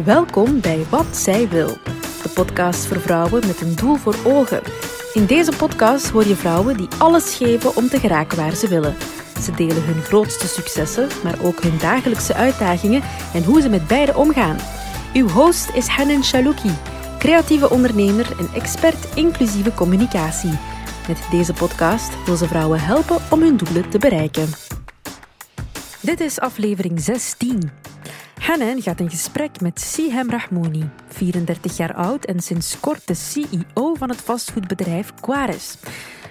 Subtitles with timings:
[0.00, 1.76] Welkom bij Wat Zij Wil,
[2.22, 4.62] de podcast voor vrouwen met een doel voor ogen.
[5.14, 8.94] In deze podcast hoor je vrouwen die alles geven om te geraken waar ze willen.
[9.40, 13.02] Ze delen hun grootste successen, maar ook hun dagelijkse uitdagingen
[13.34, 14.56] en hoe ze met beide omgaan.
[15.14, 16.74] Uw host is Hanan Shalouki,
[17.18, 20.58] creatieve ondernemer en expert inclusieve communicatie.
[21.08, 24.48] Met deze podcast wil ze vrouwen helpen om hun doelen te bereiken.
[26.00, 27.81] Dit is aflevering 16.
[28.42, 33.94] Hanan gaat in gesprek met Sihem Rahmouni, 34 jaar oud en sinds kort de CEO
[33.94, 35.76] van het vastgoedbedrijf Quares.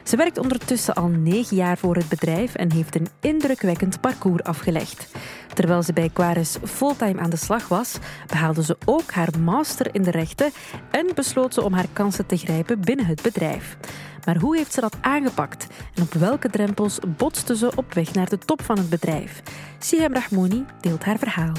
[0.04, 5.08] Ze werkt ondertussen al negen jaar voor het bedrijf en heeft een indrukwekkend parcours afgelegd.
[5.54, 7.98] Terwijl ze bij Quares fulltime aan de slag was,
[8.28, 10.52] behaalde ze ook haar master in de rechten
[10.92, 13.78] en besloot ze om haar kansen te grijpen binnen het bedrijf.
[14.26, 18.30] Maar hoe heeft ze dat aangepakt en op welke drempels botste ze op weg naar
[18.30, 19.42] de top van het bedrijf?
[19.80, 21.54] Sihem Rahmouni deelt haar verhaal.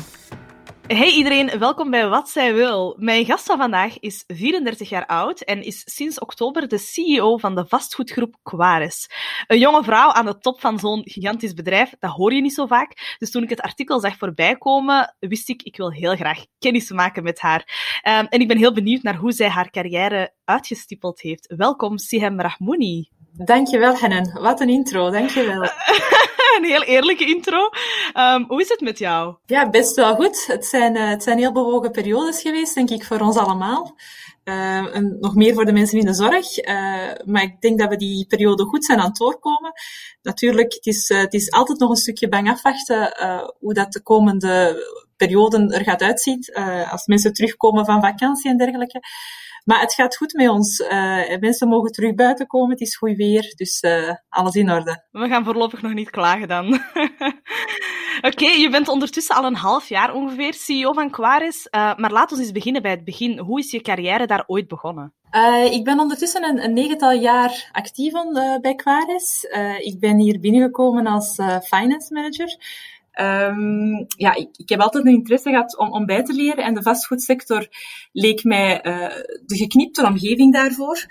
[0.93, 2.97] Hey iedereen, welkom bij Wat Zij Wil.
[2.99, 7.55] Mijn gast van vandaag is 34 jaar oud en is sinds oktober de CEO van
[7.55, 9.11] de vastgoedgroep Quares.
[9.47, 12.67] Een jonge vrouw aan de top van zo'n gigantisch bedrijf, dat hoor je niet zo
[12.67, 13.17] vaak.
[13.19, 16.91] Dus toen ik het artikel zag voorbij komen, wist ik, ik wil heel graag kennis
[16.91, 17.61] maken met haar.
[18.09, 21.55] Um, en ik ben heel benieuwd naar hoe zij haar carrière uitgestippeld heeft.
[21.57, 23.09] Welkom, Sihem Rahmouni.
[23.35, 24.41] Dankjewel, Hennen.
[24.41, 25.63] Wat een intro, dankjewel.
[26.57, 27.71] een heel eerlijke intro.
[28.15, 29.37] Um, hoe is het met jou?
[29.47, 30.47] Ja, best wel goed.
[30.47, 33.97] Het zijn, uh, het zijn heel bewogen periodes geweest, denk ik, voor ons allemaal.
[34.45, 36.59] Uh, en nog meer voor de mensen in de zorg.
[36.59, 36.75] Uh,
[37.25, 39.73] maar ik denk dat we die periode goed zijn aan het doorkomen.
[40.23, 43.15] Natuurlijk, het is, het is altijd nog een stukje bang afwachten
[43.59, 44.77] hoe dat de komende
[45.17, 46.45] perioden er gaat uitzien.
[46.91, 49.01] als mensen terugkomen van vakantie en dergelijke.
[49.65, 50.81] Maar het gaat goed met ons.
[50.81, 52.71] Uh, mensen mogen terug buiten komen.
[52.71, 53.53] Het is goed weer.
[53.57, 55.05] Dus uh, alles in orde.
[55.11, 56.67] We gaan voorlopig nog niet klagen dan.
[58.17, 61.69] Oké, okay, je bent ondertussen al een half jaar ongeveer CEO van Quaris.
[61.71, 63.39] Uh, maar laat ons eens beginnen bij het begin.
[63.39, 65.13] Hoe is je carrière daar ooit begonnen?
[65.71, 69.47] ik ben ondertussen een, een negental jaar actief on, bij Quaris.
[69.79, 72.57] ik ben hier binnengekomen als finance manager.
[73.21, 76.75] Um, ja, ik, ik, heb altijd een interesse gehad om, om bij te leren en
[76.75, 77.69] de vastgoedsector
[78.13, 81.07] leek mij uh, de geknipte omgeving daarvoor.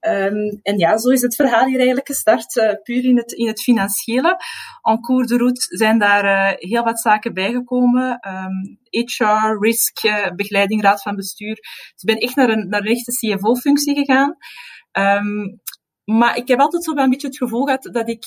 [0.00, 3.46] Um, en ja, zo is het verhaal hier eigenlijk gestart, uh, puur in het, in
[3.46, 4.36] het financiële.
[4.82, 8.28] En cours de route zijn daar uh, heel wat zaken bijgekomen.
[8.28, 10.00] Um, HR, risk,
[10.36, 11.54] begeleiding, raad van bestuur.
[11.54, 14.36] Dus ik ben echt naar een, naar echte CFO-functie gegaan.
[16.04, 18.24] Maar ik heb altijd zo een beetje het gevoel gehad dat ik,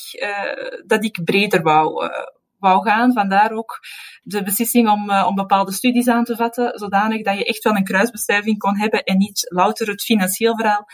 [0.86, 2.09] dat ik breder wou,
[2.57, 3.13] wou gaan.
[3.13, 3.79] Vandaar ook
[4.22, 7.75] de beslissing om, uh, om bepaalde studies aan te vatten, zodanig dat je echt wel
[7.75, 10.85] een kruisbestuiving kon hebben en niet louter het financieel verhaal,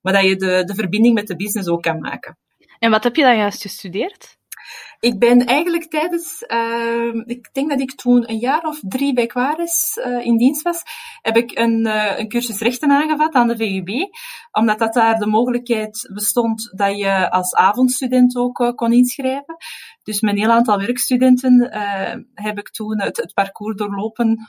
[0.00, 2.38] maar dat je de, de verbinding met de business ook kan maken.
[2.78, 4.40] En wat heb je dan juist gestudeerd?
[5.02, 9.26] Ik ben eigenlijk tijdens, uh, ik denk dat ik toen een jaar of drie bij
[9.26, 10.82] Quares uh, in dienst was,
[11.22, 13.88] heb ik een, uh, een cursus rechten aangevat aan de VUB,
[14.52, 19.56] omdat dat daar de mogelijkheid bestond dat je als avondstudent ook uh, kon inschrijven.
[20.02, 21.70] Dus met een heel aantal werkstudenten
[22.34, 24.48] heb ik toen het, parcours doorlopen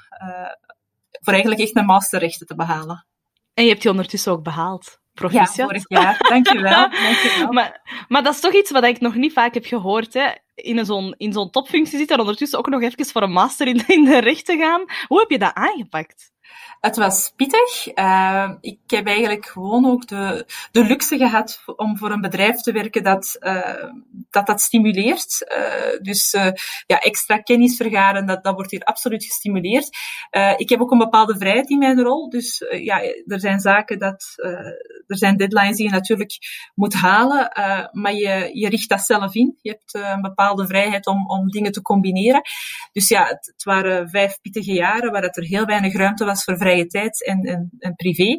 [1.12, 3.06] voor eigenlijk echt een masterrechten te behalen.
[3.54, 5.02] En je hebt die ondertussen ook behaald?
[5.14, 5.56] Proficiat.
[5.56, 6.18] Ja, vorig jaar.
[6.30, 6.90] Dankjewel.
[6.90, 7.52] Dankjewel.
[7.52, 10.14] maar, maar dat is toch iets wat ik nog niet vaak heb gehoord.
[10.14, 10.32] Hè?
[10.56, 13.84] In zo'n in zo'n topfunctie zit en ondertussen ook nog even voor een master in,
[13.88, 14.84] in de recht te gaan.
[15.08, 16.32] Hoe heb je dat aangepakt?
[16.80, 17.98] Het was pittig.
[17.98, 22.72] Uh, ik heb eigenlijk gewoon ook de, de luxe gehad om voor een bedrijf te
[22.72, 23.84] werken dat uh,
[24.30, 25.56] dat, dat stimuleert.
[25.58, 26.32] Uh, dus
[26.88, 29.98] ja, extra kennis vergaren, dat, dat wordt hier absoluut gestimuleerd.
[30.58, 32.30] ik heb ook een bepaalde vrijheid in mijn rol.
[32.30, 34.34] Dus ja, er zijn zaken dat,
[35.08, 36.38] er zijn deadlines die je natuurlijk
[36.76, 37.52] moet halen,
[37.92, 39.58] maar je, je richt dat zelf in.
[39.62, 42.42] Je hebt een bepaalde vrijheid om, om dingen te combineren.
[42.92, 46.43] Dus ja, het, het waren vijf pittige jaren waar het er heel weinig ruimte was
[46.44, 48.38] voor vrije tijd en, en, en privé.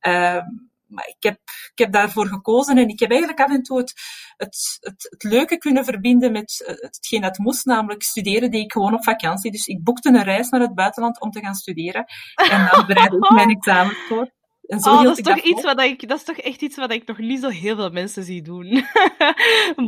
[0.00, 0.42] Uh,
[0.86, 1.38] maar ik heb,
[1.72, 3.92] ik heb daarvoor gekozen en ik heb eigenlijk af en toe het,
[4.36, 8.94] het, het, het leuke kunnen verbinden met hetgeen dat moest, namelijk studeren deed ik gewoon
[8.94, 9.50] op vakantie.
[9.50, 12.04] Dus ik boekte een reis naar het buitenland om te gaan studeren.
[12.34, 14.32] En dan bereidde ik mijn examen voor.
[14.66, 16.92] En zo oh, dat is toch iets wat ik, dat is toch echt iets wat
[16.92, 18.66] ik nog niet zo heel veel mensen zie doen.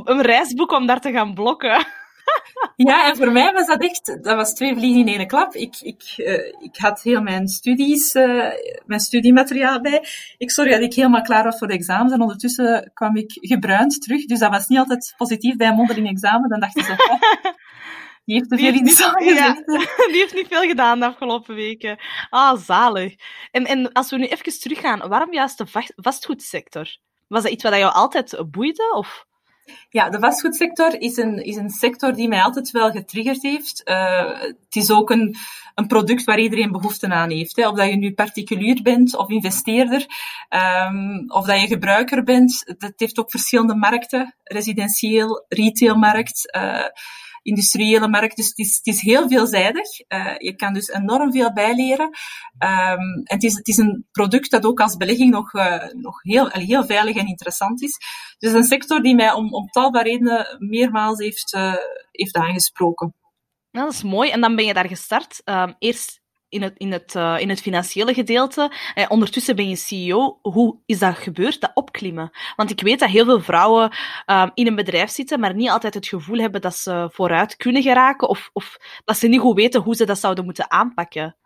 [0.05, 1.87] een reisboek om daar te gaan blokken.
[2.76, 5.55] Ja, en voor mij was dat echt, dat was twee vliegen in één klap.
[5.55, 8.50] Ik, ik, uh, ik had heel mijn studies, uh,
[8.87, 10.05] mijn studiemateriaal bij.
[10.38, 14.02] Ik zorgde dat ik helemaal klaar was voor de examens en ondertussen kwam ik gebruind
[14.02, 14.25] terug.
[14.25, 16.49] Dus dat was niet altijd positief bij een mondeling examen.
[16.49, 16.94] Dan dacht ik zo,
[18.25, 19.52] die heeft te veel in de ja,
[20.12, 21.99] Die heeft niet veel gedaan de afgelopen weken.
[22.31, 23.14] Ah, zalig.
[23.50, 26.99] En, en als we nu even teruggaan, waarom juist de vastgoedsector?
[27.28, 28.93] Was dat iets wat jou altijd boeide?
[28.94, 29.25] Of?
[29.89, 33.83] Ja, de vastgoedsector is een, is een sector die mij altijd wel getriggerd heeft.
[33.85, 35.37] Uh, het is ook een,
[35.75, 37.57] een product waar iedereen behoefte aan heeft.
[37.57, 37.69] Hè.
[37.69, 40.07] Of dat je nu particulier bent of investeerder,
[40.89, 42.75] um, of dat je gebruiker bent.
[42.79, 44.35] Dat heeft ook verschillende markten.
[44.43, 46.57] Residentieel, retailmarkt.
[46.57, 46.85] Uh,
[47.47, 48.37] industriële markt.
[48.37, 50.01] Dus het is, heel veelzijdig.
[50.09, 52.11] Uh, je kan dus enorm veel bijleren.
[52.59, 56.49] Um, het is, het is een product dat ook als belegging nog, uh, nog heel,
[56.49, 57.99] heel veilig en interessant is.
[58.39, 61.75] Dus een sector die mij om, om tal van redenen meermaals heeft, uh,
[62.11, 63.15] heeft aangesproken.
[63.71, 64.31] Dat is mooi.
[64.31, 65.41] En dan ben je daar gestart.
[65.45, 68.73] Um, eerst in het, in het, uh, in het financiële gedeelte.
[68.95, 70.39] Eh, ondertussen ben je CEO.
[70.43, 72.31] Hoe is dat gebeurd, dat opklimmen?
[72.57, 73.91] Want ik weet dat heel veel vrouwen
[74.27, 77.83] uh, in een bedrijf zitten, maar niet altijd het gevoel hebben dat ze vooruit kunnen
[77.83, 81.37] geraken of, of dat ze niet goed weten hoe ze dat zouden moeten aanpakken.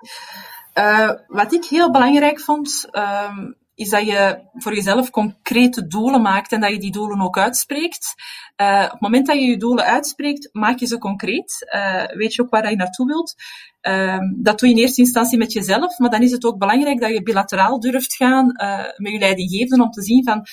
[0.75, 6.53] Uh, wat ik heel belangrijk vond, um, is dat je voor jezelf concrete doelen maakt
[6.53, 8.15] en dat je die doelen ook uitspreekt.
[8.57, 11.73] Uh, op het moment dat je je doelen uitspreekt, maak je ze concreet.
[11.75, 13.35] Uh, weet je ook waar je naartoe wilt.
[13.83, 17.01] Uh, dat doe je in eerste instantie met jezelf, maar dan is het ook belangrijk
[17.01, 20.47] dat je bilateraal durft gaan uh, met je leidinggevenden om te zien van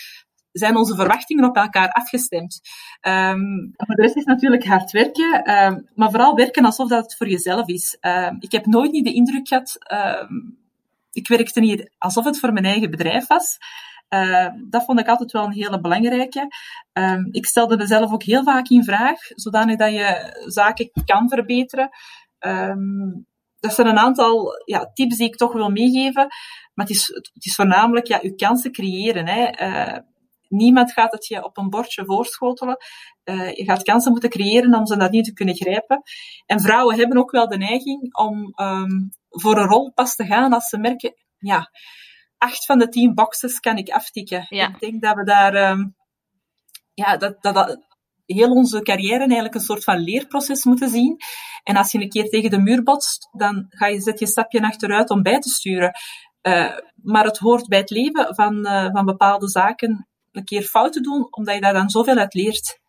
[0.51, 2.59] zijn onze verwachtingen op elkaar afgestemd.
[3.01, 7.29] Um, de rest is natuurlijk hard werken, um, maar vooral werken alsof dat het voor
[7.29, 7.97] jezelf is.
[8.39, 9.77] Ik heb nooit niet de indruk gehad
[11.17, 13.57] ik werkte hier alsof het voor mijn eigen bedrijf was.
[14.09, 16.47] Uh, dat vond ik altijd wel een hele belangrijke.
[16.93, 21.89] Uh, ik stelde mezelf ook heel vaak in vraag, zodanig dat je zaken kan verbeteren.
[22.39, 23.25] Um,
[23.59, 26.27] dat zijn een aantal ja, tips die ik toch wil meegeven.
[26.73, 29.27] Maar het is, het is voornamelijk ja, je kansen creëren.
[29.27, 29.67] Hè.
[29.67, 29.97] Uh,
[30.47, 32.77] niemand gaat het je op een bordje voorschotelen.
[33.23, 36.01] Uh, je gaat kansen moeten creëren om ze nadien te kunnen grijpen.
[36.45, 40.53] En vrouwen hebben ook wel de neiging om um, voor een rol pas te gaan
[40.53, 41.71] als ze merken, ja,
[42.37, 44.45] acht van de tien boxes kan ik aftikken.
[44.49, 44.67] Ja.
[44.67, 45.95] Ik denk dat we daar, um,
[46.93, 47.79] ja, dat, dat, dat
[48.25, 51.17] heel onze carrière eigenlijk een soort van leerproces moeten zien.
[51.63, 54.31] En als je een keer tegen de muur botst, dan ga je, zet je een
[54.31, 55.91] stapje achteruit om bij te sturen.
[56.41, 61.03] Uh, maar het hoort bij het leven van, uh, van bepaalde zaken een keer fouten
[61.03, 62.79] doen, omdat je daar dan zoveel uit leert.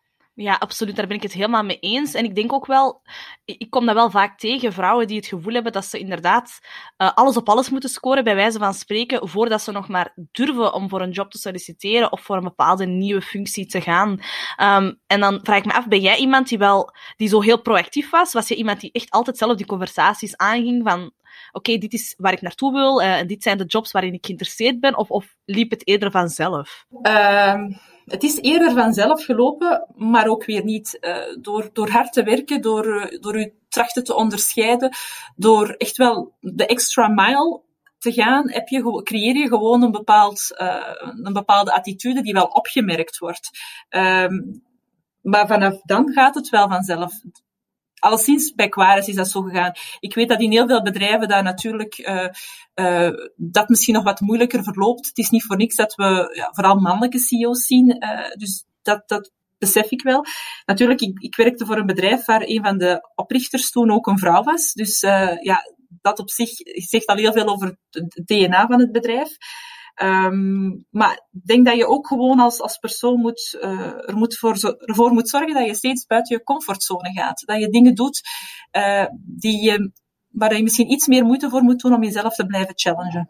[0.41, 0.95] Ja, absoluut.
[0.95, 2.13] Daar ben ik het helemaal mee eens.
[2.13, 3.01] En ik denk ook wel,
[3.45, 6.59] ik kom dat wel vaak tegen, vrouwen die het gevoel hebben dat ze inderdaad
[6.97, 10.73] uh, alles op alles moeten scoren, bij wijze van spreken, voordat ze nog maar durven
[10.73, 14.09] om voor een job te solliciteren of voor een bepaalde nieuwe functie te gaan.
[14.09, 17.61] Um, en dan vraag ik me af, ben jij iemand die wel, die zo heel
[17.61, 18.33] proactief was?
[18.33, 21.11] Was je iemand die echt altijd zelf die conversaties aanging van,
[21.51, 24.25] oké, dit is waar ik naartoe wil uh, en dit zijn de jobs waarin ik
[24.25, 24.97] geïnteresseerd ben?
[24.97, 26.85] Of, of liep het eerder vanzelf?
[27.01, 30.97] Um het is eerder vanzelf gelopen, maar ook weer niet.
[31.01, 34.91] Uh, door, door hard te werken, door, door je trachten te onderscheiden,
[35.35, 37.61] door echt wel de extra mile
[37.97, 40.47] te gaan, heb je, creëer je gewoon een, bepaald,
[41.23, 43.49] een bepaalde attitude die wel opgemerkt wordt.
[43.89, 44.63] Um,
[45.21, 47.13] maar vanaf dan gaat het wel vanzelf
[47.99, 49.71] alleszins bij Quares is dat zo gegaan.
[49.99, 52.27] Ik weet dat in heel veel bedrijven daar natuurlijk uh,
[52.75, 55.07] uh, dat misschien nog wat moeilijker verloopt.
[55.07, 58.03] Het is niet voor niks dat we ja, vooral mannelijke CEO's zien.
[58.03, 60.25] Uh, dus dat, dat besef ik wel.
[60.65, 64.19] Natuurlijk, ik, ik werkte voor een bedrijf waar een van de oprichters toen ook een
[64.19, 64.73] vrouw was.
[64.73, 64.99] Dus
[65.41, 65.63] ja,
[66.01, 69.37] dat op zich zegt al heel veel over het DNA van het bedrijf.
[70.01, 74.37] Um, maar ik denk dat je ook gewoon als, als persoon moet, uh, er moet
[74.37, 77.43] voor, ervoor moet zorgen dat je steeds buiten je comfortzone gaat.
[77.45, 78.21] Dat je dingen doet
[78.71, 79.91] uh, die je,
[80.27, 83.29] waar je misschien iets meer moeite voor moet doen om jezelf te blijven challengen.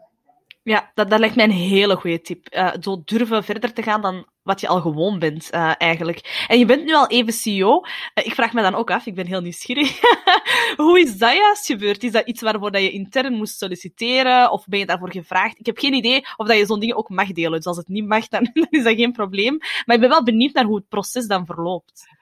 [0.62, 2.54] Ja, dat, dat lijkt mij een hele goede tip.
[2.54, 6.44] Uh, zo durven verder te gaan dan wat je al gewoon bent, uh, eigenlijk.
[6.48, 7.80] En je bent nu al even CEO.
[8.14, 10.00] Eh, ik vraag me dan ook af, ik ben heel nieuwsgierig.
[10.76, 12.02] Hoe is dat juist gebeurd?
[12.02, 14.50] Is dat iets waarvoor dat je intern moest solliciteren?
[14.50, 15.58] Of ben je daarvoor gevraagd?
[15.58, 17.52] Ik heb geen idee of dat je zo'n dingen ook mag delen.
[17.52, 19.58] Dus als het niet mag, dan, dan is dat geen probleem.
[19.86, 22.18] Maar ik ben wel benieuwd naar hoe het proces dan verloopt.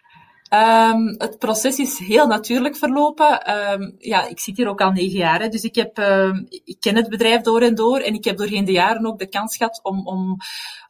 [0.54, 3.56] Um, het proces is heel natuurlijk verlopen.
[3.72, 6.96] Um, ja, ik zit hier ook al negen jaar, dus ik, heb, um, ik ken
[6.96, 7.98] het bedrijf door en door.
[7.98, 10.36] En ik heb doorheen de jaren ook de kans gehad om, om,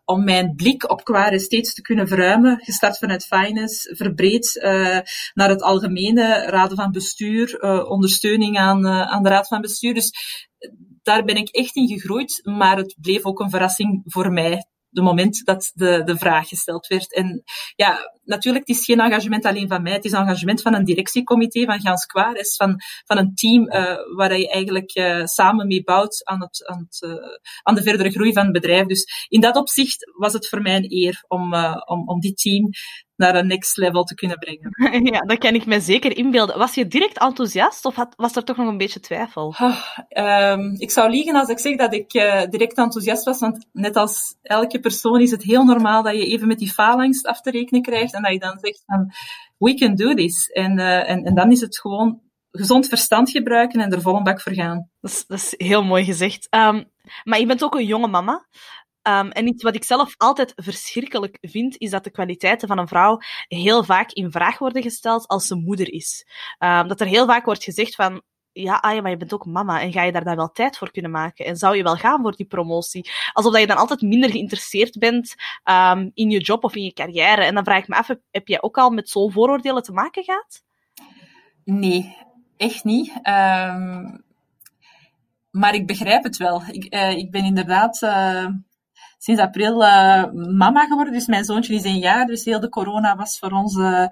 [0.09, 2.59] om mijn blik op Quare steeds te kunnen verruimen.
[2.65, 4.99] Gestart vanuit finance, verbreed uh,
[5.35, 9.95] naar het algemene raden van bestuur, uh, ondersteuning aan, uh, aan de raad van bestuur.
[9.95, 10.13] Dus
[11.03, 15.03] daar ben ik echt in gegroeid, maar het bleef ook een verrassing voor mij de
[15.03, 17.15] moment dat de, de vraag gesteld werd.
[17.15, 17.43] En
[17.77, 20.85] ja, natuurlijk, het is geen engagement alleen van mij, het is een engagement van een
[20.85, 25.83] directiecomité van Gans Kwares, van, van een team uh, waar je eigenlijk uh, samen mee
[25.83, 27.25] bouwt aan, het, aan, het, uh,
[27.63, 28.87] aan de verdere groei van het bedrijf.
[28.87, 31.55] Dus in dat opzicht was het voor mij een eer om,
[31.87, 32.71] om, om dit team
[33.19, 34.71] naar een next level te kunnen brengen.
[35.13, 36.59] Ja, dat kan ik me zeker inbeelden.
[36.59, 39.55] Was je direct enthousiast of had, was er toch nog een beetje twijfel?
[39.57, 43.97] Ah, ik zou liegen als ik zeg dat ik uh, direct enthousiast was, want net
[43.97, 47.51] als elke persoon is het heel normaal dat je even met die faalangst af te
[47.51, 49.13] rekenen krijgt en dat je dan zegt van,
[49.59, 50.47] we can do this.
[50.47, 52.21] En, uh, en, en dan is het gewoon
[52.51, 54.91] gezond verstand gebruiken en er vol een bak voor gaan.
[55.01, 56.47] Dat is, dat is heel mooi gezegd.
[56.51, 56.91] Um,
[57.25, 58.47] maar je bent ook een jonge mama.
[59.09, 62.89] Um, en iets wat ik zelf altijd verschrikkelijk vind, is dat de kwaliteiten van een
[62.89, 66.27] vrouw heel vaak in vraag worden gesteld als ze moeder is.
[66.59, 68.23] Um, dat er heel vaak wordt gezegd van,
[68.53, 70.91] ja, ah maar je bent ook mama en ga je daar dan wel tijd voor
[70.91, 71.45] kunnen maken?
[71.45, 73.11] En zou je wel gaan voor die promotie?
[73.33, 75.35] Alsof dat je dan altijd minder geïnteresseerd bent
[75.65, 77.45] um, in je job of in je carrière.
[77.45, 80.25] En dan vraag ik me af, heb jij ook al met zo'n vooroordelen te maken
[80.25, 80.63] gehad?
[81.65, 82.17] Nee,
[82.57, 83.13] echt niet.
[85.51, 86.63] Maar ik begrijp het wel.
[86.71, 88.03] Ik, uh, ik ben inderdaad...
[88.03, 88.47] Uh
[89.19, 91.13] sinds april uh, mama geworden.
[91.13, 92.27] Dus mijn zoontje is een jaar.
[92.27, 94.07] Dus heel de corona was voor ons uh,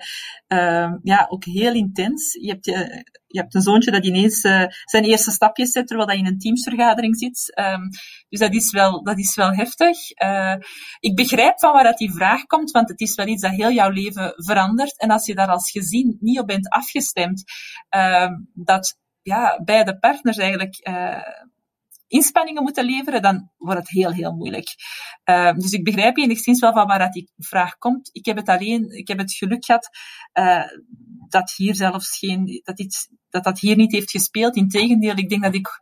[0.49, 2.33] uh, ja, ook heel intens.
[2.41, 4.41] Je hebt, je, je hebt een zoontje dat ineens
[4.85, 7.59] zijn eerste stapjes zet terwijl hij in een teamsvergadering zit.
[7.59, 7.89] Um,
[8.29, 9.99] dus dat is wel, dat is wel heftig.
[11.01, 13.71] ik begrijp van waar dat die vraag komt, want het is wel iets dat heel
[13.71, 15.01] jouw leven verandert.
[15.01, 17.43] En als je daar als gezin niet op bent afgestemd,
[17.89, 20.77] ehm, dat ja, beide partners eigenlijk
[22.09, 24.75] inspanningen moeten leveren, dan wordt het heel, heel moeilijk.
[25.25, 28.09] Uh, dus ik begrijp enigszins wel van waar dat die vraag komt.
[28.13, 29.89] Ik heb het alleen, ik heb het geluk gehad
[30.35, 30.65] uh,
[31.29, 34.57] dat hier zelfs geen, dat, iets, dat dat hier niet heeft gespeeld.
[34.57, 35.81] Integendeel, ik denk dat ik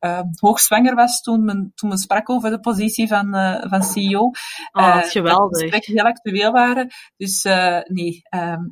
[0.00, 4.30] uh, hoogzwanger was toen men, toen men sprak over de positie van, uh, van CEO.
[4.72, 5.70] Oh, dat is geweldig.
[5.70, 6.88] Dat heel actueel waren.
[7.16, 8.22] Dus uh, nee,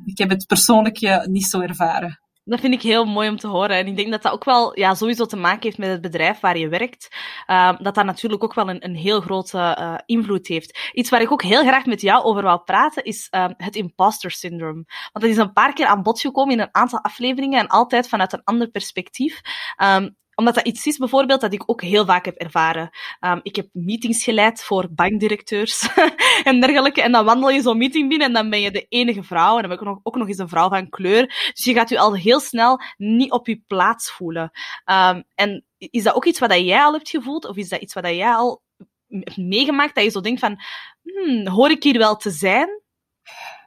[0.05, 2.21] ik heb het persoonlijk niet zo ervaren.
[2.49, 3.77] Dat vind ik heel mooi om te horen.
[3.77, 6.39] En ik denk dat dat ook wel ja, sowieso te maken heeft met het bedrijf
[6.39, 7.15] waar je werkt.
[7.47, 10.91] Uh, dat dat natuurlijk ook wel een, een heel grote uh, invloed heeft.
[10.93, 14.31] Iets waar ik ook heel graag met jou over wil praten, is uh, het imposter
[14.31, 14.83] syndrome.
[15.11, 18.09] Want dat is een paar keer aan bod gekomen in een aantal afleveringen en altijd
[18.09, 19.41] vanuit een ander perspectief.
[19.83, 22.89] Um, omdat dat iets is bijvoorbeeld dat ik ook heel vaak heb ervaren.
[23.19, 25.89] Um, ik heb meetings geleid voor bankdirecteurs
[26.43, 27.01] en dergelijke.
[27.01, 29.55] En dan wandel je zo'n meeting binnen en dan ben je de enige vrouw.
[29.55, 31.51] En dan ben ik ook nog, eens een vrouw van kleur.
[31.53, 34.51] Dus je gaat je al heel snel niet op je plaats voelen.
[34.85, 37.45] Um, en is dat ook iets wat jij al hebt gevoeld?
[37.47, 38.61] Of is dat iets wat jij al
[39.09, 39.95] hebt meegemaakt?
[39.95, 40.59] Dat je zo denkt van,
[41.03, 42.81] hmm, hoor ik hier wel te zijn?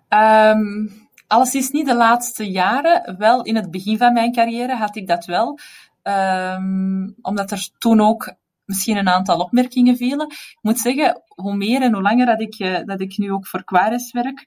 [0.09, 3.17] Um, alles is niet de laatste jaren.
[3.19, 5.59] Wel, in het begin van mijn carrière had ik dat wel.
[6.02, 10.26] Um, omdat er toen ook misschien een aantal opmerkingen vielen.
[10.30, 13.47] Ik moet zeggen, hoe meer en hoe langer dat ik, uh, dat ik nu ook
[13.47, 14.47] voor Quares werk,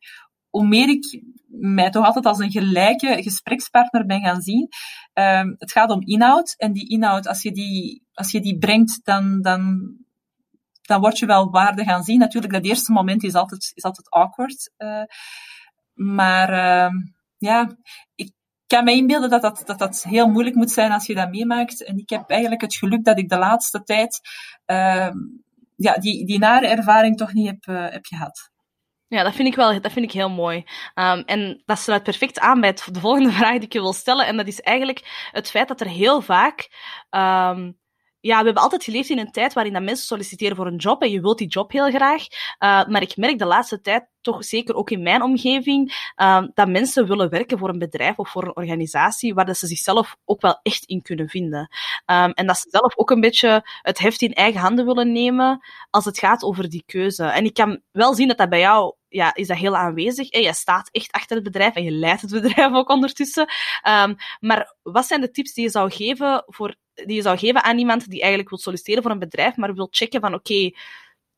[0.50, 4.70] hoe meer ik mij toch altijd als een gelijke gesprekspartner ben gaan zien.
[5.14, 6.54] Um, het gaat om inhoud.
[6.58, 9.94] En die inhoud, als je die, als je die brengt, dan, dan,
[10.82, 12.20] dan word je wel waarde gaan zien.
[12.20, 14.72] Natuurlijk, dat eerste moment is altijd, is altijd awkward.
[14.78, 15.04] Uh,
[15.94, 16.92] maar uh,
[17.38, 17.78] ja,
[18.16, 18.32] ik,
[18.74, 21.84] kan me inbeelden dat dat, dat dat heel moeilijk moet zijn als je dat meemaakt.
[21.84, 24.20] En ik heb eigenlijk het geluk dat ik de laatste tijd
[24.66, 25.10] uh,
[25.76, 28.52] ja, die, die nare ervaring toch niet heb, uh, heb gehad.
[29.08, 30.58] Ja, dat vind ik wel dat vind ik heel mooi.
[30.96, 34.26] Um, en dat sluit perfect aan bij de volgende vraag die ik je wil stellen.
[34.26, 36.70] En dat is eigenlijk het feit dat er heel vaak
[37.10, 37.78] um,
[38.24, 41.02] ja, we hebben altijd geleefd in een tijd waarin dat mensen solliciteren voor een job
[41.02, 42.22] en je wilt die job heel graag.
[42.22, 46.68] Uh, maar ik merk de laatste tijd, toch zeker ook in mijn omgeving, uh, dat
[46.68, 50.42] mensen willen werken voor een bedrijf of voor een organisatie waar dat ze zichzelf ook
[50.42, 51.60] wel echt in kunnen vinden.
[52.06, 55.66] Um, en dat ze zelf ook een beetje het heft in eigen handen willen nemen
[55.90, 57.24] als het gaat over die keuze.
[57.24, 60.30] En ik kan wel zien dat dat bij jou ja, is dat heel aanwezig.
[60.30, 63.50] En je staat echt achter het bedrijf en je leidt het bedrijf ook ondertussen.
[63.88, 67.64] Um, maar wat zijn de tips die je zou geven voor die je zou geven
[67.64, 70.72] aan iemand die eigenlijk wil solliciteren voor een bedrijf, maar wil checken van oké,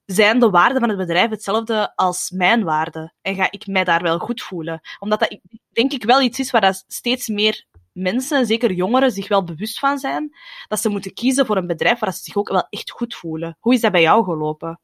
[0.06, 3.14] zijn de waarden van het bedrijf hetzelfde als mijn waarden?
[3.22, 4.80] En ga ik mij daar wel goed voelen?
[5.00, 5.40] Omdat dat
[5.72, 9.80] denk ik wel iets is waar dat steeds meer mensen, zeker jongeren, zich wel bewust
[9.80, 10.36] van zijn.
[10.68, 13.58] Dat ze moeten kiezen voor een bedrijf waar ze zich ook wel echt goed voelen.
[13.60, 14.80] Hoe is dat bij jou gelopen?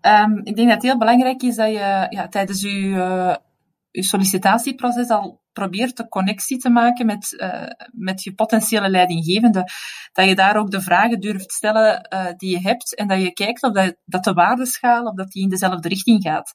[0.00, 3.36] Um, ik denk dat het heel belangrijk is dat je ja, tijdens je, uh,
[3.90, 9.64] je sollicitatieproces al probeert de connectie te maken met, uh, met je potentiële leidinggevende.
[10.12, 13.32] Dat je daar ook de vragen durft stellen uh, die je hebt en dat je
[13.32, 16.52] kijkt of dat, dat de waardeschaal of dat die in dezelfde richting gaat.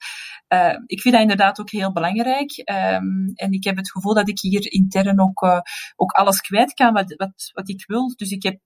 [0.53, 2.51] Uh, ik vind dat inderdaad ook heel belangrijk.
[2.57, 5.63] Um, en ik heb het gevoel dat ik hier intern ook,
[5.95, 8.13] ook alles kwijt kan wat, wat, wat ik wil.
[8.15, 8.59] Dus ik, heb,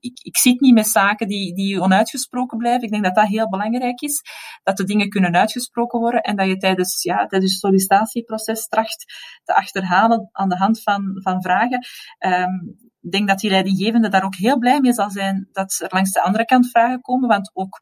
[0.00, 2.82] ik, ik zit niet met zaken die, die onuitgesproken blijven.
[2.82, 4.22] Ik denk dat dat heel belangrijk is.
[4.62, 9.04] Dat de dingen kunnen uitgesproken worden en dat je tijdens, ja, tijdens het sollicitatieproces tracht
[9.44, 11.86] te achterhalen aan de hand van, van vragen.
[12.18, 15.88] Um, ik denk dat die leidinggevende daar ook heel blij mee zal zijn dat er
[15.92, 17.78] langs de andere kant vragen komen, want ook,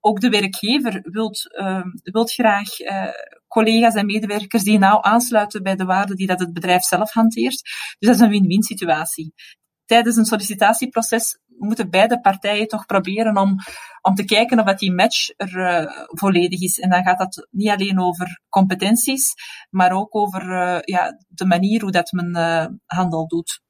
[0.00, 3.04] ook de werkgever wilt, uh, wilt graag uh,
[3.48, 7.62] collega's en medewerkers die nou aansluiten bij de waarden die dat het bedrijf zelf hanteert.
[7.98, 9.32] Dus dat is een win-win situatie.
[9.90, 13.56] Tijdens een sollicitatieproces moeten beide partijen toch proberen om,
[14.02, 16.78] om te kijken of dat die match er uh, volledig is.
[16.78, 19.34] En dan gaat dat niet alleen over competenties,
[19.70, 23.60] maar ook over uh, ja, de manier hoe dat men uh, handel doet.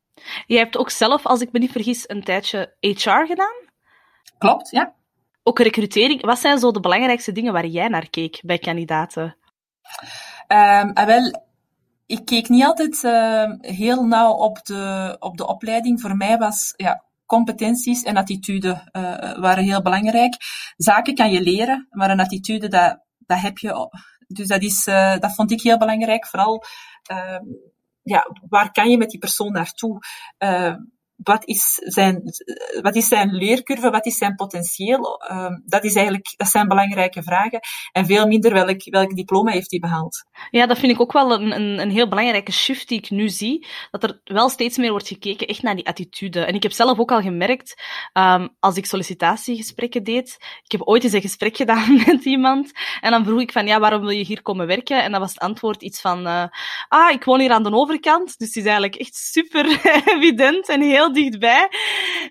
[0.47, 3.57] Je hebt ook zelf, als ik me niet vergis, een tijdje HR gedaan?
[4.39, 4.95] Klopt, ja.
[5.43, 6.23] Ook recrutering.
[6.23, 9.37] Wat zijn zo de belangrijkste dingen waar jij naar keek bij kandidaten?
[10.49, 11.50] Um, wel,
[12.11, 16.01] ik keek niet altijd uh, heel nauw op de, op de opleiding.
[16.01, 20.37] Voor mij was ja, competenties en attitude uh, waren heel belangrijk.
[20.77, 23.89] Zaken kan je leren, maar een attitude, dat, dat heb je.
[24.27, 26.27] Dus dat, is, uh, dat vond ik heel belangrijk.
[26.27, 26.65] Vooral,
[28.03, 29.99] ja, waar kan je met die persoon naartoe?
[31.23, 32.23] Wat is zijn,
[32.83, 35.23] wat is zijn leercurve, wat is zijn potentieel?
[35.31, 37.61] Uh, dat, is eigenlijk, dat zijn belangrijke vragen.
[37.93, 40.25] En veel minder welk, welk diploma heeft hij behaald.
[40.51, 43.29] Ja, dat vind ik ook wel een, een, een heel belangrijke shift die ik nu
[43.29, 43.67] zie.
[43.91, 46.45] Dat er wel steeds meer wordt gekeken echt naar die attitude.
[46.45, 51.05] En ik heb zelf ook al gemerkt, um, als ik sollicitatiegesprekken deed, ik heb ooit
[51.05, 52.73] eens een gesprek gedaan met iemand.
[53.01, 55.03] En dan vroeg ik van, ja, waarom wil je hier komen werken?
[55.03, 56.45] En dan was het antwoord iets van, uh,
[56.89, 58.39] ah, ik woon hier aan de overkant.
[58.39, 59.81] Dus het is eigenlijk echt super
[60.15, 61.69] evident en heel dichtbij.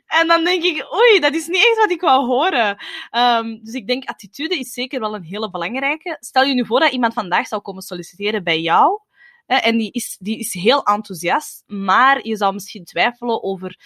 [0.05, 2.77] En dan denk ik, oei, dat is niet echt wat ik wou horen.
[3.11, 6.17] Um, dus ik denk, attitude is zeker wel een hele belangrijke.
[6.19, 8.99] Stel je nu voor dat iemand vandaag zou komen solliciteren bij jou.
[9.45, 13.79] Hè, en die is, die is heel enthousiast, maar je zou misschien twijfelen over,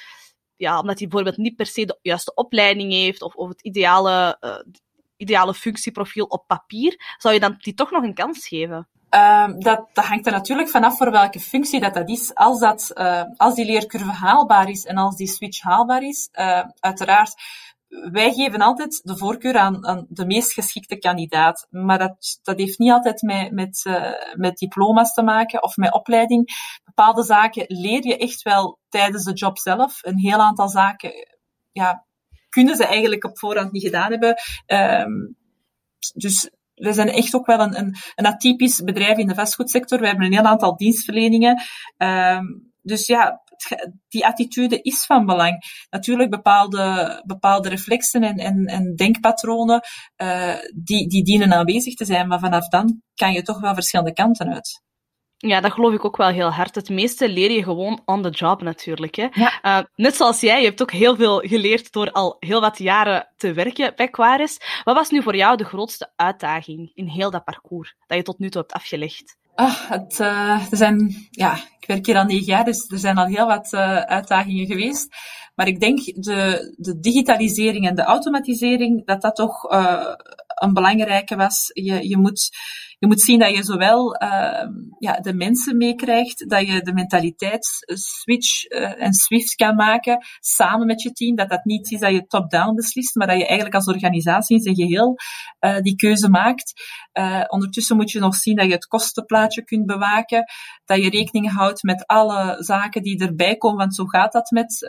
[0.55, 4.37] ja, omdat hij bijvoorbeeld niet per se de juiste opleiding heeft of, of het ideale,
[4.41, 4.73] uh,
[5.17, 7.15] ideale functieprofiel op papier.
[7.17, 8.89] Zou je dan die toch nog een kans geven?
[9.15, 12.35] Uh, dat, dat hangt er natuurlijk vanaf voor welke functie dat, dat is.
[12.35, 16.63] Als, dat, uh, als die leercurve haalbaar is en als die switch haalbaar is, uh,
[16.79, 17.33] uiteraard,
[18.11, 21.67] wij geven altijd de voorkeur aan, de meest geschikte kandidaat.
[21.69, 23.83] Maar dat, dat heeft niet altijd met, met,
[24.35, 26.49] met diploma's te maken of met opleiding.
[26.83, 29.99] Bepaalde zaken leer je echt wel tijdens de job zelf.
[30.01, 31.13] Een heel aantal zaken
[31.71, 32.05] ja,
[32.49, 34.35] kunnen ze eigenlijk op voorhand niet gedaan hebben.
[34.65, 35.37] Um,
[36.13, 39.99] dus we zijn echt ook wel een, een, atypisch bedrijf in de vastgoedsector.
[39.99, 41.61] We hebben een heel aantal dienstverleningen.
[41.97, 43.41] Um, dus ja,
[44.07, 45.85] die attitude is van belang.
[45.89, 49.81] Natuurlijk bepaalde, bepaalde reflexen en, en, en denkpatronen,
[50.21, 54.13] uh, die, die dienen aanwezig te zijn, maar vanaf dan kan je toch wel verschillende
[54.13, 54.82] kanten uit.
[55.45, 56.75] Ja, dat geloof ik ook wel heel hard.
[56.75, 59.15] Het meeste leer je gewoon on the job natuurlijk.
[59.15, 59.27] Hè?
[59.31, 59.59] Ja.
[59.63, 63.27] Uh, net zoals jij, je hebt ook heel veel geleerd door al heel wat jaren
[63.37, 64.57] te werken bij Quares.
[64.83, 68.39] Wat was nu voor jou de grootste uitdaging in heel dat parcours dat je tot
[68.39, 69.37] nu toe hebt afgelegd?
[69.55, 73.17] Ah, het, uh, er zijn, ja, ik werk hier al negen jaar, dus er zijn
[73.17, 75.07] al heel wat uh, uitdagingen geweest.
[75.55, 80.13] Maar ik denk de, de digitalisering en de automatisering, dat dat toch uh,
[80.47, 81.69] een belangrijke was.
[81.73, 82.49] Je, je moet
[83.03, 84.67] je moet zien dat je zowel uh,
[84.99, 87.67] ja, de mensen meekrijgt, dat je de mentaliteit
[88.25, 91.35] eh, uh, en swift kan maken samen met je team.
[91.35, 94.61] Dat dat niet is dat je top-down beslist, maar dat je eigenlijk als organisatie in
[94.61, 95.15] zijn geheel
[95.59, 96.73] uh, die keuze maakt.
[97.47, 100.43] ondertussen moet je nog zien dat je het kostenplaatje kunt bewaken,
[100.85, 104.87] dat je rekening houdt met alle zaken die erbij komen, want zo gaat dat met,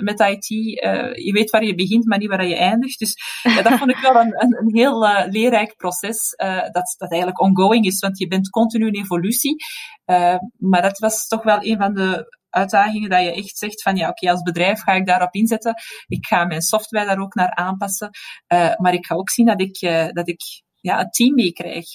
[0.00, 0.46] met IT.
[0.46, 2.98] je weet waar je begint, maar niet waar je eindigt.
[2.98, 3.14] Dus
[3.62, 6.34] dat vond ik wel een, een, een heel leerrijk proces,
[6.72, 9.56] dat, dat eigenlijk ongoing is, want je bent continu in evolutie.
[10.06, 13.96] Uh, maar dat was toch wel een van de uitdagingen dat je echt zegt van
[13.96, 15.74] ja, oké, als bedrijf ga ik daarop inzetten.
[16.06, 18.10] Ik ga mijn software daar ook naar aanpassen.
[18.52, 20.40] Uh, maar ik ga ook zien dat ik, uh, dat ik
[20.80, 21.86] ja, een team meekrijg.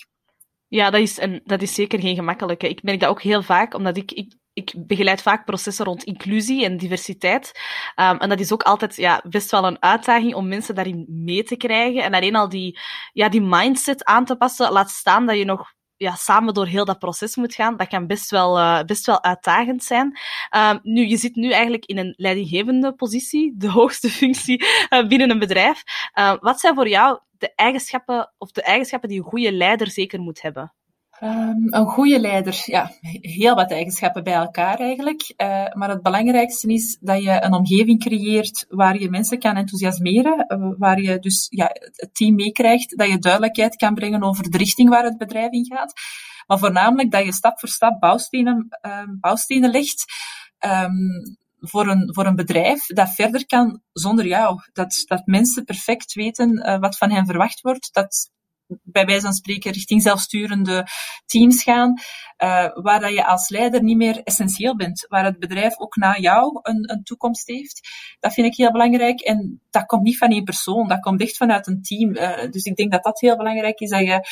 [0.68, 2.70] Ja, dat is, een, dat is zeker geen gemakkelijke.
[2.70, 6.78] Ik merk dat ook heel vaak, omdat ik, ik begeleid vaak processen rond inclusie en
[6.78, 7.52] diversiteit.
[7.96, 11.44] Um, en dat is ook altijd ja, best wel een uitdaging om mensen daarin mee
[11.44, 12.04] te krijgen.
[12.04, 12.80] En alleen al die,
[13.14, 16.86] ja, die mindset aan te passen, laat staan dat je nog ja, samen door heel
[16.86, 17.78] dat proces moet gaan.
[17.78, 20.18] Dat kan best wel, uh, best wel uitdagend zijn.
[20.56, 25.30] Um, nu, je zit nu eigenlijk in een leidinggevende positie, de hoogste functie uh, binnen
[25.30, 25.84] een bedrijf.
[26.20, 30.20] Uh, wat zijn voor jou de eigenschappen, of de eigenschappen die een goede leider zeker
[30.20, 30.74] moet hebben?
[31.24, 35.34] Um, een goede leider, ja, heel wat eigenschappen bij elkaar eigenlijk.
[35.38, 40.46] Uh, maar het belangrijkste is dat je een omgeving creëert waar je mensen kan enthousiasmeren,
[40.48, 44.58] uh, waar je dus ja, het team meekrijgt, dat je duidelijkheid kan brengen over de
[44.58, 45.94] richting waar het bedrijf in gaat.
[46.48, 50.06] Maar voornamelijk dat je stap voor stap bouwstenen, uh, bouwstenen legt
[50.66, 54.60] um, voor, een, voor een bedrijf dat verder kan zonder jou.
[54.74, 58.30] Dat, dat mensen perfect weten uh, wat van hen verwacht wordt, dat
[58.84, 60.88] bij wijze van spreken richting zelfsturende
[61.26, 61.94] teams gaan,
[62.38, 66.18] uh, waar dat je als leider niet meer essentieel bent, waar het bedrijf ook na
[66.18, 67.82] jou een, een toekomst heeft.
[68.20, 71.38] Dat vind ik heel belangrijk en dat komt niet van één persoon, dat komt echt
[71.38, 72.10] vanuit een team.
[72.10, 74.28] Uh, dus ik denk dat dat heel belangrijk is, dat je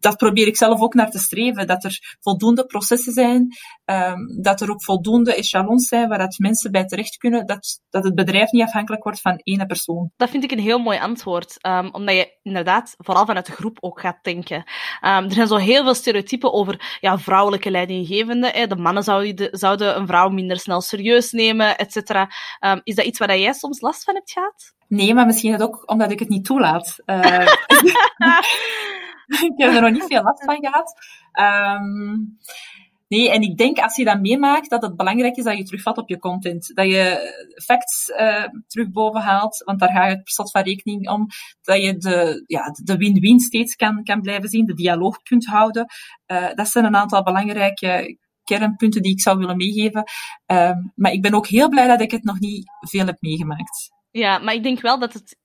[0.00, 1.66] dat probeer ik zelf ook naar te streven.
[1.66, 3.48] Dat er voldoende processen zijn,
[3.84, 8.04] um, dat er ook voldoende echelons zijn waar dat mensen bij terecht kunnen, dat, dat
[8.04, 10.10] het bedrijf niet afhankelijk wordt van één persoon.
[10.16, 13.76] Dat vind ik een heel mooi antwoord, um, omdat je inderdaad vooral vanuit de groep
[13.80, 14.56] ook gaat denken.
[14.56, 14.64] Um,
[15.24, 18.68] er zijn zo heel veel stereotypen over ja, vrouwelijke leidinggevenden.
[18.68, 22.30] De mannen zouden, zouden een vrouw minder snel serieus nemen, et cetera.
[22.82, 24.76] is dat iets waar jij soms last van hebt gehad?
[24.88, 26.96] Nee, maar misschien ook omdat ik het niet toelaat.
[27.06, 27.46] Uh,
[29.50, 30.94] ik heb er nog niet veel last van gehad.
[31.80, 32.38] Um,
[33.08, 35.98] nee, en ik denk als je dat meemaakt, dat het belangrijk is dat je terugvat
[35.98, 36.74] op je content.
[36.74, 41.26] Dat je facts uh, terug haalt, want daar gaat het per slot van rekening om.
[41.62, 45.86] Dat je de, ja, de win-win steeds kan, kan blijven zien, de dialoog kunt houden.
[46.26, 50.04] Uh, dat zijn een aantal belangrijke kernpunten die ik zou willen meegeven.
[50.46, 53.90] Uh, maar ik ben ook heel blij dat ik het nog niet veel heb meegemaakt.
[54.10, 55.36] Ja, maar ik denk wel dat het...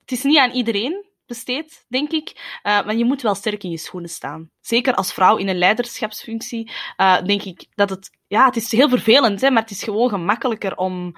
[0.00, 2.58] Het is niet aan iedereen besteed, denk ik.
[2.62, 4.50] Uh, maar je moet wel sterk in je schoenen staan.
[4.60, 8.10] Zeker als vrouw in een leiderschapsfunctie, uh, denk ik dat het...
[8.26, 11.16] Ja, het is heel vervelend, hè, maar het is gewoon gemakkelijker om...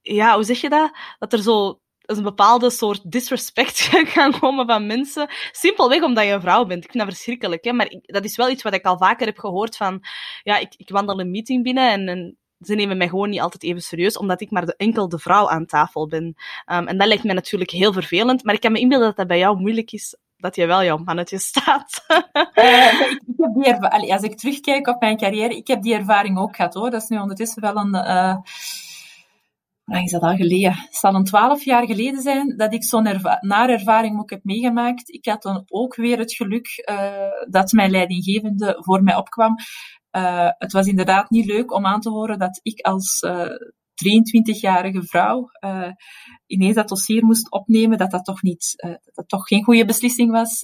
[0.00, 0.96] Ja, hoe zeg je dat?
[1.18, 5.30] Dat er zo een bepaalde soort disrespect kan komen van mensen.
[5.52, 6.84] Simpelweg omdat je een vrouw bent.
[6.84, 7.72] Ik vind dat verschrikkelijk, hè?
[7.72, 10.04] maar dat is wel iets wat ik al vaker heb gehoord van...
[10.42, 13.62] Ja, ik, ik wandel een meeting binnen en, en ze nemen mij gewoon niet altijd
[13.62, 16.24] even serieus, omdat ik maar de enkel de vrouw aan tafel ben.
[16.72, 19.26] Um, en dat lijkt mij natuurlijk heel vervelend, maar ik kan me inbeelden dat dat
[19.26, 22.04] bij jou moeilijk is, dat je wel jouw mannetje staat.
[22.54, 23.00] uh,
[23.56, 26.90] ik, heb als ik terugkijk op mijn carrière, ik heb die ervaring ook gehad hoor.
[26.90, 27.94] Dat is nu ondertussen wel een...
[27.94, 28.36] Uh
[29.84, 30.72] lang is dat al geleden?
[30.72, 35.10] Het zal een twaalf jaar geleden zijn dat ik zo'n erva ervaring ook heb meegemaakt.
[35.10, 39.54] Ik had dan ook weer het geluk uh, dat mijn leidinggevende voor mij opkwam.
[40.16, 43.50] Uh, het was inderdaad niet leuk om aan te horen dat ik als uh, eh,
[43.94, 45.90] 23-jarige vrouw uh,
[46.46, 50.30] ineens dat dossier moest opnemen, dat dat toch, niet, dat, dat toch geen goede beslissing
[50.30, 50.60] was.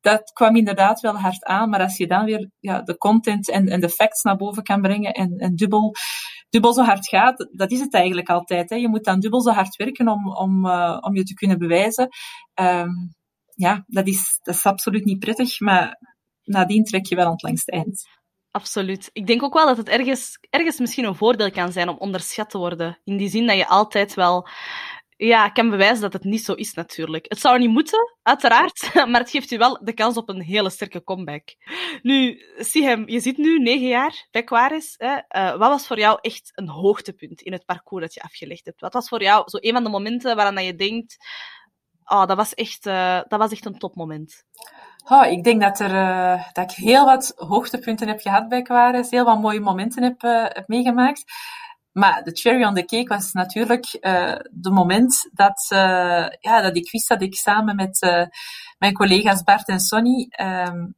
[0.00, 3.68] dat kwam inderdaad wel hard aan, maar als je dan weer ja, de content en,
[3.68, 5.94] en de facts naar boven kan brengen en, en dubbel,
[6.48, 8.70] dubbel zo hard gaat, dat is het eigenlijk altijd.
[8.70, 8.76] Hè.
[8.76, 10.66] Je moet dan dubbel zo hard werken om, om,
[11.00, 12.08] om je te kunnen bewijzen.
[12.54, 13.14] Um,
[13.54, 15.98] ja, dat is, dat is absoluut niet prettig, maar
[16.44, 18.02] nadien trek je wel aan het eind.
[18.52, 19.10] Absoluut.
[19.12, 22.50] Ik denk ook wel dat het ergens, ergens misschien een voordeel kan zijn om onderschat
[22.50, 22.98] te worden.
[23.04, 24.48] In die zin dat je altijd wel
[25.16, 27.26] ja, kan bewijzen dat het niet zo is natuurlijk.
[27.28, 30.70] Het zou niet moeten, uiteraard, maar het geeft je wel de kans op een hele
[30.70, 31.54] sterke comeback.
[32.02, 34.94] Nu, Sihem, je zit nu negen jaar bij Quaris.
[34.96, 35.12] Hè?
[35.12, 38.80] Uh, wat was voor jou echt een hoogtepunt in het parcours dat je afgelegd hebt?
[38.80, 41.16] Wat was voor jou zo een van de momenten waaraan je denkt,
[42.04, 44.44] oh, dat, was echt, uh, dat was echt een topmoment?
[45.08, 49.10] Oh, ik denk dat, er, uh, dat ik heel wat hoogtepunten heb gehad bij Quares,
[49.10, 51.24] heel wat mooie momenten heb, uh, heb meegemaakt.
[51.92, 55.66] Maar de cherry on the cake was natuurlijk uh, de moment dat,
[56.40, 57.98] ja, dat ik wist dat ik samen met
[58.78, 60.94] mijn collega's Bart en Sonny um,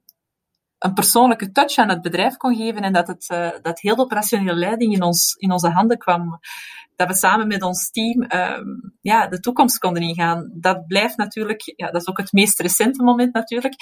[0.85, 3.27] een persoonlijke touch aan het bedrijf kon geven en dat, het,
[3.63, 6.41] dat heel de operationele leiding in, ons, in onze handen kwam
[6.97, 10.51] dat we samen met ons team um, ja, de toekomst konden ingaan.
[10.53, 13.75] Dat blijft natuurlijk, ja, dat is ook het meest recente moment natuurlijk,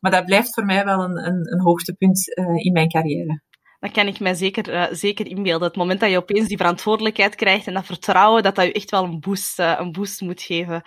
[0.00, 3.40] maar dat blijft voor mij wel een, een, een hoogtepunt uh, in mijn carrière.
[3.80, 5.68] Dat kan ik mij zeker, uh, zeker inbeelden.
[5.68, 8.90] Het moment dat je opeens die verantwoordelijkheid krijgt en dat vertrouwen, dat dat je echt
[8.90, 10.82] wel een boost, een boost moet geven.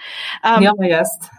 [0.46, 1.30] Um, ja, juist.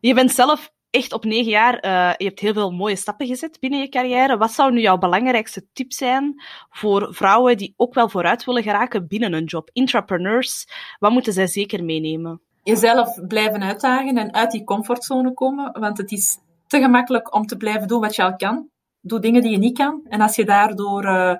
[0.00, 3.60] Je bent zelf echt op negen jaar, uh, je hebt heel veel mooie stappen gezet
[3.60, 4.36] binnen je carrière.
[4.36, 9.06] Wat zou nu jouw belangrijkste tip zijn voor vrouwen die ook wel vooruit willen geraken
[9.06, 9.70] binnen een job?
[9.72, 10.66] Intrapreneurs,
[10.98, 12.40] wat moeten zij zeker meenemen?
[12.62, 17.56] Jezelf blijven uitdagen en uit die comfortzone komen, want het is te gemakkelijk om te
[17.56, 18.68] blijven doen wat je al kan.
[19.00, 20.00] Doe dingen die je niet kan.
[20.08, 21.34] En als je daardoor uh,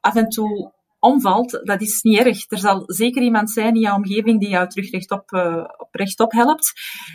[0.00, 2.50] af en toe omvalt, dat is niet erg.
[2.50, 6.32] Er zal zeker iemand zijn in jouw omgeving die jou terug rechtop, uh, op rechtop
[6.32, 6.72] helpt.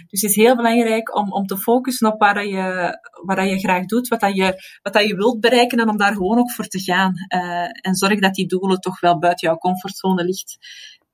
[0.08, 3.86] Dus het is heel belangrijk om, om te focussen op waar je, waar je graag
[3.86, 6.68] doet, wat, dat je, wat dat je wilt bereiken en om daar gewoon ook voor
[6.68, 7.14] te gaan.
[7.36, 10.58] Uh, en zorg dat die doelen toch wel buiten jouw comfortzone ligt.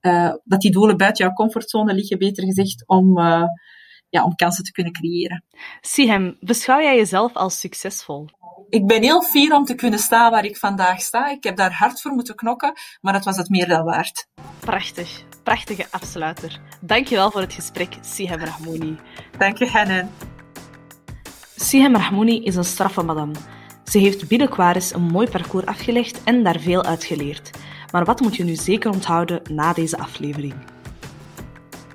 [0.02, 3.20] Uh, dat die doelen buiten jouw comfortzone liggen, beter gezegd, om,
[4.10, 5.44] ja, om kansen te kunnen creëren.
[5.82, 8.30] Sihem, beschouw jij jezelf als succesvol?
[8.72, 11.30] Ik ben heel fier om te kunnen staan waar ik vandaag sta.
[11.30, 14.28] Ik heb daar hard voor moeten knokken, maar dat was het meer dan waard.
[14.60, 15.24] Prachtig.
[15.44, 16.60] Prachtige afsluiter.
[16.82, 18.98] Dankjewel voor het gesprek, Sihem Rahmouni.
[19.38, 20.10] Dank je, Hanan.
[21.56, 23.34] Sihem Rahmouni is een straffe madame.
[23.84, 27.50] Ze heeft binnen Quaris een mooi parcours afgelegd en daar veel uit geleerd.
[27.92, 30.54] Maar wat moet je nu zeker onthouden na deze aflevering?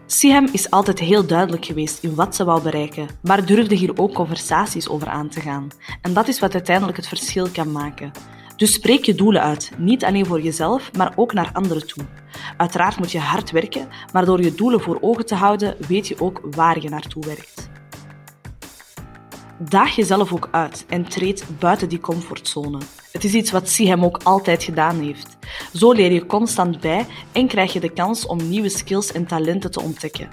[0.09, 4.14] Sihem is altijd heel duidelijk geweest in wat ze wou bereiken, maar durfde hier ook
[4.14, 5.69] conversaties over aan te gaan.
[6.03, 8.11] En dat is wat uiteindelijk het verschil kan maken.
[8.57, 12.05] Dus spreek je doelen uit, niet alleen voor jezelf, maar ook naar anderen toe.
[12.57, 16.21] Uiteraard moet je hard werken, maar door je doelen voor ogen te houden, weet je
[16.21, 17.69] ook waar je naartoe werkt.
[19.59, 22.79] Daag jezelf ook uit en treed buiten die comfortzone.
[23.16, 25.37] Het is iets wat Sihem ook altijd gedaan heeft.
[25.72, 29.70] Zo leer je constant bij en krijg je de kans om nieuwe skills en talenten
[29.70, 30.29] te ontdekken.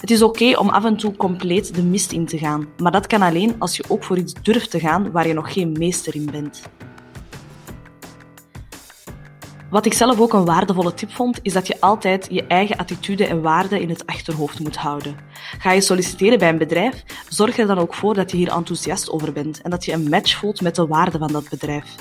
[0.00, 3.06] Het is oké om af en toe compleet de mist in te gaan, maar dat
[3.06, 6.14] kan alleen als je ook voor iets durft te gaan waar je nog geen meester
[6.14, 6.62] in bent.
[9.72, 13.26] Wat ik zelf ook een waardevolle tip vond, is dat je altijd je eigen attitude
[13.26, 15.16] en waarden in het achterhoofd moet houden.
[15.58, 19.10] Ga je solliciteren bij een bedrijf, zorg er dan ook voor dat je hier enthousiast
[19.10, 21.94] over bent en dat je een match voelt met de waarden van dat bedrijf.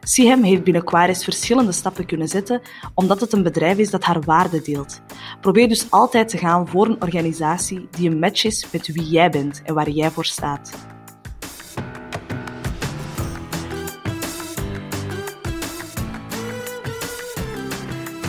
[0.00, 2.60] Sihem heeft binnen Quaris verschillende stappen kunnen zetten,
[2.94, 5.00] omdat het een bedrijf is dat haar waarden deelt.
[5.40, 9.30] Probeer dus altijd te gaan voor een organisatie die een match is met wie jij
[9.30, 10.93] bent en waar jij voor staat.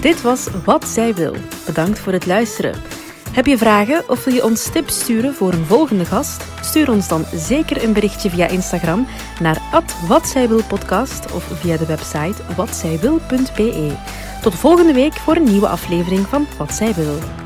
[0.05, 1.35] Dit was Wat Zij Wil.
[1.65, 2.81] Bedankt voor het luisteren.
[3.31, 6.43] Heb je vragen of wil je ons tips sturen voor een volgende gast?
[6.61, 9.07] Stuur ons dan zeker een berichtje via Instagram
[9.39, 9.61] naar
[10.07, 13.95] @watzijwilpodcast of via de website watzijwil.be.
[14.41, 17.44] Tot volgende week voor een nieuwe aflevering van Wat Zij Wil.